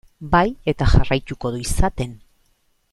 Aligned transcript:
Bai, 0.35 0.47
eta 0.71 0.87
jarraituko 0.93 1.53
du 1.57 1.61
izaten. 1.67 2.19